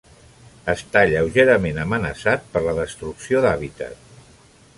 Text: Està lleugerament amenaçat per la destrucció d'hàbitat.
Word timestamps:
Està 0.71 1.03
lleugerament 1.11 1.79
amenaçat 1.83 2.49
per 2.55 2.65
la 2.69 2.75
destrucció 2.81 3.45
d'hàbitat. 3.47 4.13